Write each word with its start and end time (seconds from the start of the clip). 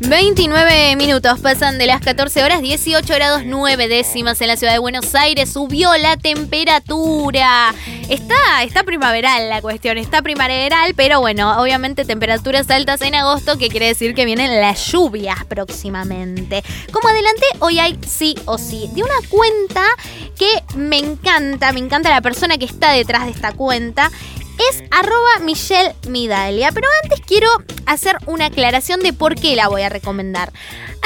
29 0.00 0.94
minutos 0.94 1.40
pasan 1.40 1.76
de 1.76 1.86
las 1.86 2.00
14 2.00 2.44
horas, 2.44 2.62
18 2.62 3.14
grados 3.14 3.42
9 3.44 3.88
décimas 3.88 4.40
en 4.40 4.46
la 4.46 4.56
ciudad 4.56 4.72
de 4.72 4.78
Buenos 4.78 5.12
Aires. 5.16 5.52
Subió 5.52 5.96
la 5.96 6.16
temperatura. 6.16 7.74
Está, 8.08 8.62
está 8.62 8.84
primaveral 8.84 9.48
la 9.48 9.60
cuestión, 9.60 9.98
está 9.98 10.22
primaveral, 10.22 10.94
pero 10.94 11.20
bueno, 11.20 11.60
obviamente 11.60 12.04
temperaturas 12.04 12.70
altas 12.70 13.02
en 13.02 13.16
agosto, 13.16 13.58
que 13.58 13.68
quiere 13.68 13.86
decir 13.86 14.14
que 14.14 14.24
vienen 14.24 14.60
las 14.60 14.92
lluvias 14.92 15.44
próximamente. 15.46 16.62
Como 16.92 17.08
adelante, 17.08 17.46
hoy 17.58 17.80
hay 17.80 17.98
sí 18.06 18.36
o 18.44 18.56
sí. 18.56 18.88
De 18.94 19.02
una 19.02 19.28
cuenta 19.28 19.84
que 20.38 20.48
me 20.76 20.98
encanta, 20.98 21.72
me 21.72 21.80
encanta 21.80 22.10
la 22.10 22.20
persona 22.20 22.56
que 22.56 22.66
está 22.66 22.92
detrás 22.92 23.24
de 23.24 23.32
esta 23.32 23.50
cuenta 23.52 24.12
es 24.70 24.84
arroba 24.90 25.38
Michelle 25.42 25.94
Midalia. 26.08 26.72
Pero 26.72 26.86
antes 27.02 27.20
quiero 27.20 27.48
hacer 27.86 28.16
una 28.26 28.46
aclaración 28.46 29.00
de 29.00 29.12
por 29.12 29.34
qué 29.34 29.56
la 29.56 29.68
voy 29.68 29.82
a 29.82 29.88
recomendar. 29.88 30.52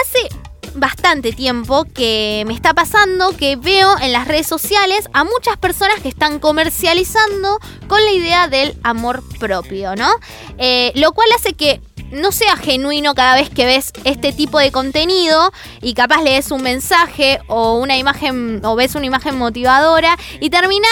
Hace 0.00 0.28
bastante 0.74 1.32
tiempo 1.32 1.84
que 1.84 2.44
me 2.46 2.54
está 2.54 2.72
pasando 2.74 3.36
que 3.36 3.56
veo 3.56 3.98
en 4.00 4.12
las 4.12 4.26
redes 4.26 4.46
sociales 4.46 5.08
a 5.12 5.24
muchas 5.24 5.56
personas 5.58 6.00
que 6.00 6.08
están 6.08 6.38
comercializando 6.38 7.58
con 7.88 8.02
la 8.02 8.10
idea 8.12 8.48
del 8.48 8.74
amor 8.82 9.22
propio, 9.38 9.94
¿no? 9.96 10.10
Eh, 10.58 10.92
lo 10.94 11.12
cual 11.12 11.28
hace 11.36 11.52
que 11.52 11.80
no 12.12 12.30
sea 12.30 12.56
genuino 12.56 13.14
cada 13.14 13.34
vez 13.34 13.48
que 13.50 13.64
ves 13.64 13.92
este 14.04 14.32
tipo 14.32 14.58
de 14.58 14.70
contenido 14.70 15.50
y 15.80 15.94
capaz 15.94 16.22
lees 16.22 16.50
un 16.50 16.62
mensaje 16.62 17.40
o 17.48 17.78
una 17.78 17.96
imagen 17.96 18.60
o 18.64 18.76
ves 18.76 18.94
una 18.94 19.06
imagen 19.06 19.36
motivadora 19.36 20.18
y 20.38 20.50
termina 20.50 20.88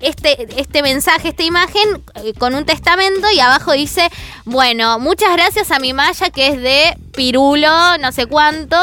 este, 0.00 0.60
este 0.60 0.82
mensaje, 0.82 1.28
esta 1.28 1.42
imagen 1.42 2.02
eh, 2.16 2.32
con 2.38 2.54
un 2.54 2.64
testamento 2.64 3.30
y 3.30 3.40
abajo 3.40 3.72
dice, 3.72 4.08
bueno, 4.44 4.98
muchas 4.98 5.32
gracias 5.32 5.70
a 5.70 5.78
mi 5.78 5.92
Maya 5.92 6.30
que 6.30 6.48
es 6.48 6.60
de 6.60 6.96
Pirulo, 7.12 7.98
no 7.98 8.12
sé 8.12 8.26
cuánto. 8.26 8.76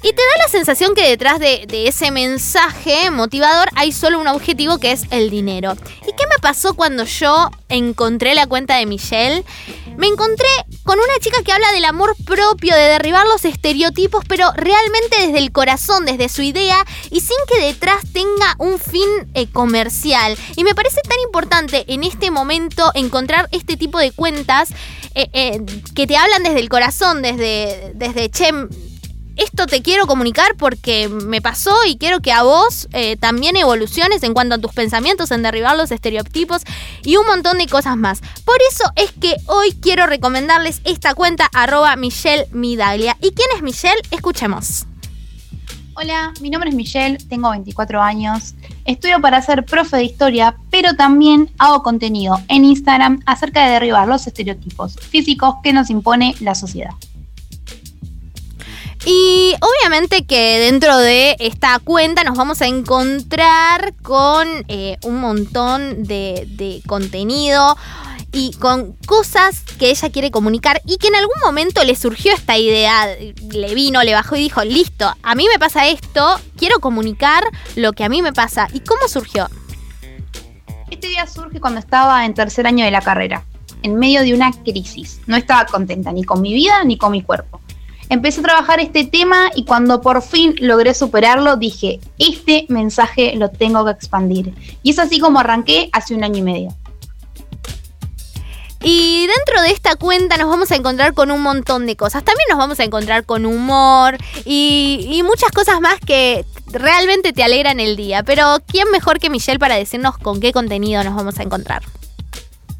Y 0.00 0.12
te 0.12 0.22
da 0.22 0.44
la 0.44 0.48
sensación 0.48 0.94
que 0.94 1.08
detrás 1.08 1.40
de, 1.40 1.64
de, 1.66 1.88
ese 1.88 2.12
mensaje 2.12 3.10
motivador 3.10 3.68
hay 3.74 3.90
solo 3.90 4.20
un 4.20 4.28
objetivo 4.28 4.78
que 4.78 4.92
es 4.92 5.02
el 5.10 5.28
dinero. 5.28 5.76
¿Y 6.02 6.12
qué 6.12 6.26
me 6.28 6.38
pasó 6.40 6.74
cuando 6.74 7.02
yo 7.02 7.50
encontré 7.68 8.36
la 8.36 8.46
cuenta 8.46 8.76
de 8.76 8.86
Michelle? 8.86 9.44
Me 9.98 10.06
encontré 10.06 10.46
con 10.84 10.96
una 10.96 11.18
chica 11.20 11.42
que 11.42 11.50
habla 11.50 11.72
del 11.72 11.84
amor 11.84 12.14
propio, 12.24 12.72
de 12.72 12.82
derribar 12.82 13.26
los 13.26 13.44
estereotipos, 13.44 14.24
pero 14.28 14.52
realmente 14.54 15.26
desde 15.26 15.38
el 15.38 15.50
corazón, 15.50 16.06
desde 16.06 16.28
su 16.28 16.40
idea 16.42 16.84
y 17.10 17.18
sin 17.18 17.36
que 17.48 17.66
detrás 17.66 18.04
tenga 18.12 18.54
un 18.58 18.78
fin 18.78 19.08
eh, 19.34 19.48
comercial. 19.50 20.38
Y 20.54 20.62
me 20.62 20.76
parece 20.76 21.00
tan 21.02 21.18
importante 21.26 21.84
en 21.88 22.04
este 22.04 22.30
momento 22.30 22.92
encontrar 22.94 23.48
este 23.50 23.76
tipo 23.76 23.98
de 23.98 24.12
cuentas 24.12 24.70
eh, 25.16 25.30
eh, 25.32 25.66
que 25.96 26.06
te 26.06 26.16
hablan 26.16 26.44
desde 26.44 26.60
el 26.60 26.68
corazón, 26.68 27.20
desde, 27.20 27.90
desde 27.96 28.30
che, 28.30 28.52
esto 29.38 29.66
te 29.66 29.82
quiero 29.82 30.06
comunicar 30.06 30.56
porque 30.56 31.08
me 31.08 31.40
pasó 31.40 31.74
y 31.86 31.96
quiero 31.96 32.20
que 32.20 32.32
a 32.32 32.42
vos 32.42 32.88
eh, 32.92 33.16
también 33.16 33.56
evoluciones 33.56 34.22
en 34.24 34.34
cuanto 34.34 34.56
a 34.56 34.58
tus 34.58 34.72
pensamientos, 34.72 35.30
en 35.30 35.42
derribar 35.42 35.76
los 35.76 35.90
estereotipos 35.90 36.62
y 37.04 37.16
un 37.16 37.26
montón 37.26 37.58
de 37.58 37.66
cosas 37.66 37.96
más. 37.96 38.20
Por 38.44 38.56
eso 38.70 38.84
es 38.96 39.12
que 39.12 39.36
hoy 39.46 39.72
quiero 39.80 40.06
recomendarles 40.06 40.80
esta 40.84 41.14
cuenta 41.14 41.48
arroba 41.54 41.96
Michelle 41.96 42.48
Midaglia. 42.52 43.16
¿Y 43.20 43.30
quién 43.30 43.48
es 43.56 43.62
Michelle? 43.62 44.02
Escuchemos. 44.10 44.86
Hola, 45.94 46.32
mi 46.40 46.50
nombre 46.50 46.70
es 46.70 46.76
Michelle, 46.76 47.18
tengo 47.28 47.50
24 47.50 48.00
años, 48.00 48.54
estudio 48.84 49.20
para 49.20 49.42
ser 49.42 49.64
profe 49.64 49.96
de 49.96 50.04
historia, 50.04 50.56
pero 50.70 50.94
también 50.94 51.50
hago 51.58 51.82
contenido 51.82 52.38
en 52.46 52.64
Instagram 52.64 53.20
acerca 53.26 53.64
de 53.64 53.72
derribar 53.72 54.06
los 54.06 54.24
estereotipos 54.28 54.94
físicos 54.94 55.56
que 55.64 55.72
nos 55.72 55.90
impone 55.90 56.36
la 56.38 56.54
sociedad. 56.54 56.92
Y 59.10 59.54
obviamente 59.62 60.26
que 60.26 60.58
dentro 60.58 60.98
de 60.98 61.34
esta 61.38 61.78
cuenta 61.78 62.24
nos 62.24 62.36
vamos 62.36 62.60
a 62.60 62.66
encontrar 62.66 63.94
con 64.02 64.46
eh, 64.68 64.98
un 65.02 65.18
montón 65.18 66.04
de, 66.04 66.46
de 66.46 66.82
contenido 66.86 67.78
y 68.32 68.52
con 68.58 68.92
cosas 69.06 69.62
que 69.78 69.88
ella 69.88 70.10
quiere 70.10 70.30
comunicar 70.30 70.82
y 70.84 70.98
que 70.98 71.08
en 71.08 71.14
algún 71.14 71.36
momento 71.42 71.82
le 71.84 71.96
surgió 71.96 72.34
esta 72.34 72.58
idea, 72.58 73.06
le 73.50 73.74
vino, 73.74 74.02
le 74.02 74.12
bajó 74.12 74.36
y 74.36 74.40
dijo, 74.40 74.62
listo, 74.62 75.10
a 75.22 75.34
mí 75.34 75.46
me 75.50 75.58
pasa 75.58 75.88
esto, 75.88 76.38
quiero 76.58 76.78
comunicar 76.78 77.44
lo 77.76 77.94
que 77.94 78.04
a 78.04 78.10
mí 78.10 78.20
me 78.20 78.34
pasa. 78.34 78.68
¿Y 78.74 78.80
cómo 78.80 79.08
surgió? 79.08 79.48
Este 80.90 81.06
día 81.06 81.26
surge 81.26 81.60
cuando 81.60 81.80
estaba 81.80 82.26
en 82.26 82.34
tercer 82.34 82.66
año 82.66 82.84
de 82.84 82.90
la 82.90 83.00
carrera, 83.00 83.46
en 83.82 83.94
medio 83.94 84.20
de 84.20 84.34
una 84.34 84.52
crisis. 84.52 85.22
No 85.26 85.38
estaba 85.38 85.64
contenta 85.64 86.12
ni 86.12 86.24
con 86.24 86.42
mi 86.42 86.52
vida 86.52 86.84
ni 86.84 86.98
con 86.98 87.12
mi 87.12 87.22
cuerpo 87.22 87.62
empecé 88.08 88.40
a 88.40 88.44
trabajar 88.44 88.80
este 88.80 89.04
tema 89.04 89.50
y 89.54 89.64
cuando 89.64 90.00
por 90.00 90.22
fin 90.22 90.54
logré 90.60 90.94
superarlo, 90.94 91.56
dije, 91.56 92.00
este 92.18 92.66
mensaje 92.68 93.34
lo 93.36 93.50
tengo 93.50 93.84
que 93.84 93.92
expandir. 93.92 94.54
Y 94.82 94.90
es 94.90 94.98
así 94.98 95.18
como 95.18 95.40
arranqué 95.40 95.88
hace 95.92 96.14
un 96.14 96.24
año 96.24 96.38
y 96.38 96.42
medio. 96.42 96.76
Y 98.80 99.26
dentro 99.26 99.60
de 99.62 99.72
esta 99.72 99.96
cuenta 99.96 100.36
nos 100.36 100.48
vamos 100.48 100.70
a 100.70 100.76
encontrar 100.76 101.12
con 101.12 101.32
un 101.32 101.42
montón 101.42 101.86
de 101.86 101.96
cosas. 101.96 102.22
También 102.22 102.46
nos 102.48 102.58
vamos 102.58 102.78
a 102.78 102.84
encontrar 102.84 103.24
con 103.24 103.44
humor 103.44 104.16
y, 104.44 105.08
y, 105.10 105.22
muchas 105.24 105.50
cosas 105.50 105.80
más 105.80 105.98
que 105.98 106.44
realmente 106.66 107.32
te 107.32 107.42
alegran 107.42 107.80
el 107.80 107.96
día. 107.96 108.22
Pero 108.22 108.58
¿quién 108.66 108.88
mejor 108.92 109.18
que 109.18 109.30
Michelle 109.30 109.58
para 109.58 109.74
decirnos 109.74 110.16
con 110.16 110.38
qué 110.38 110.52
contenido 110.52 111.02
nos 111.02 111.16
vamos 111.16 111.40
a 111.40 111.42
encontrar? 111.42 111.82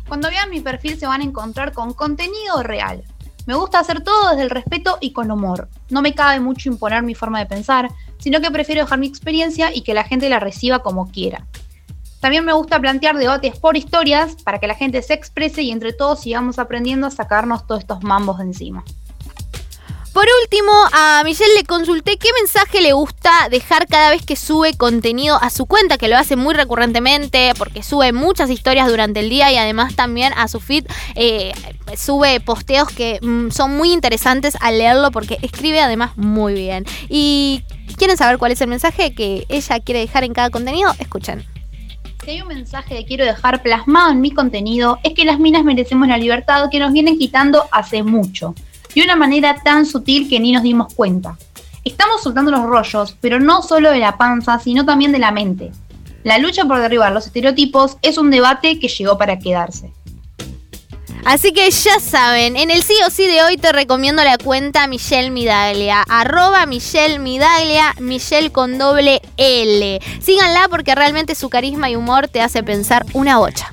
Cuando 0.07 0.31
vean 0.31 0.51
mi 0.51 0.61
perfil 0.61 0.99
se 0.99 1.07
van 1.07 1.21
a 1.21 1.25
encontrar 1.25 1.73
con 1.73 1.93
contenido 1.93 2.63
real. 2.63 3.03
Me 3.49 3.55
gusta 3.55 3.79
hacer 3.79 4.03
todo 4.03 4.29
desde 4.29 4.43
el 4.43 4.51
respeto 4.51 4.99
y 5.01 5.15
con 5.15 5.31
humor. 5.31 5.71
No 5.89 6.03
me 6.03 6.15
cabe 6.15 6.39
mucho 6.39 6.69
imponer 6.69 7.03
mi 7.03 7.15
forma 7.15 7.39
de 7.39 7.47
pensar, 7.47 7.89
sino 8.19 8.43
que 8.43 8.51
prefiero 8.51 8.83
dejar 8.83 8.99
mi 8.99 9.07
experiencia 9.07 9.75
y 9.75 9.81
que 9.81 9.95
la 9.95 10.05
gente 10.05 10.29
la 10.29 10.39
reciba 10.39 10.81
como 10.81 11.11
quiera. 11.11 11.47
También 12.21 12.45
me 12.45 12.53
gusta 12.53 12.79
plantear 12.79 13.17
debates 13.17 13.59
por 13.59 13.79
historias 13.79 14.37
para 14.43 14.59
que 14.59 14.67
la 14.67 14.75
gente 14.75 15.01
se 15.01 15.15
exprese 15.15 15.63
y 15.63 15.71
entre 15.71 15.95
todos 15.95 16.21
sigamos 16.21 16.59
aprendiendo 16.59 17.07
a 17.07 17.11
sacarnos 17.11 17.67
todos 17.67 17.81
estos 17.81 18.03
mambos 18.03 18.37
de 18.37 18.45
encima. 18.45 18.85
Por 20.13 20.27
último, 20.43 20.73
a 20.93 21.23
Michelle 21.25 21.55
le 21.55 21.65
consulté 21.65 22.17
qué 22.17 22.29
mensaje 22.41 22.81
le 22.81 22.93
gusta 22.93 23.31
dejar 23.51 23.87
cada 23.87 24.11
vez 24.11 24.25
que 24.25 24.37
sube 24.37 24.77
contenido 24.77 25.39
a 25.41 25.51
su 25.51 25.67
cuenta, 25.67 25.99
que 25.99 26.09
lo 26.09 26.17
hace 26.17 26.35
muy 26.35 26.55
recurrentemente 26.55 27.53
porque 27.57 27.83
sube 27.83 28.13
muchas 28.13 28.51
historias 28.51 28.89
durante 28.89 29.21
el 29.21 29.29
día 29.29 29.53
y 29.53 29.57
además 29.57 29.95
también 29.95 30.33
a 30.37 30.49
su 30.49 30.61
feed 30.61 30.87
eh, 31.15 31.53
sube 31.97 32.41
posteos 32.41 32.89
que 32.89 33.19
mm, 33.23 33.51
son 33.51 33.77
muy 33.77 33.93
interesantes 33.93 34.57
al 34.61 34.79
leerlo 34.79 35.11
porque 35.11 35.39
escribe 35.43 35.81
además 35.81 36.17
muy 36.17 36.55
bien. 36.55 36.85
Y 37.09 37.63
quieren 37.97 38.17
saber 38.17 38.39
cuál 38.39 38.53
es 38.53 38.61
el 38.61 38.69
mensaje 38.69 39.15
que 39.15 39.47
ella 39.49 39.81
quiere 39.81 40.01
dejar 40.01 40.25
en 40.25 40.33
cada 40.33 40.51
contenido, 40.51 40.93
escuchen. 40.99 41.45
Si 42.25 42.31
hay 42.31 42.43
un 42.43 42.49
mensaje 42.49 42.97
que 42.97 43.05
quiero 43.07 43.25
dejar 43.25 43.63
plasmado 43.63 44.11
en 44.11 44.21
mi 44.21 44.33
contenido 44.33 44.99
es 45.05 45.15
que 45.15 45.25
las 45.25 45.39
minas 45.39 45.65
merecemos 45.65 46.09
la 46.09 46.19
libertad 46.19 46.69
que 46.71 46.79
nos 46.79 46.93
vienen 46.93 47.19
quitando 47.19 47.65
hace 47.71 48.03
mucho 48.03 48.55
de 48.95 49.03
una 49.03 49.17
manera 49.17 49.57
tan 49.63 49.87
sutil 49.87 50.29
que 50.29 50.41
ni 50.41 50.53
nos 50.53 50.63
dimos 50.63 50.93
cuenta. 50.95 51.37
Estamos 51.85 52.23
soltando 52.23 52.51
los 52.51 52.65
rollos, 52.65 53.17
pero 53.21 53.41
no 53.41 53.63
solo 53.63 53.91
de 53.91 53.99
la 53.99 54.19
panza, 54.19 54.59
sino 54.59 54.85
también 54.85 55.13
de 55.13 55.19
la 55.19 55.31
mente. 55.31 55.71
La 56.25 56.39
lucha 56.39 56.65
por 56.65 56.81
derribar 56.81 57.13
los 57.13 57.27
estereotipos 57.27 57.97
es 58.03 58.19
un 58.19 58.31
debate 58.31 58.79
que 58.79 58.89
llegó 58.89 59.17
para 59.17 59.39
quedarse. 59.39 59.93
Así 61.25 61.53
que 61.53 61.71
ya 61.71 62.01
saben, 62.01 62.57
en 62.57 62.71
el 62.71 62.83
sí 62.83 62.95
o 63.07 63.11
sí 63.11 63.27
de 63.27 63.43
hoy 63.43 63.57
te 63.57 63.73
recomiendo 63.73 64.25
la 64.25 64.39
cuenta 64.39 64.87
Michelle 64.87 65.31
Midaglia, 65.31 66.03
arroba 66.09 66.65
Michelle 66.67 67.19
Midaglia, 67.19 67.95
Michelle 68.01 68.51
con 68.51 68.79
doble 68.79 69.21
L. 69.37 70.01
Síganla 70.21 70.69
porque 70.69 70.95
realmente 70.95 71.35
su 71.35 71.51
carisma 71.51 71.91
y 71.91 71.97
humor 71.97 72.29
te 72.29 72.41
hace 72.41 72.63
pensar 72.63 73.05
una 73.13 73.39
bocha. 73.39 73.71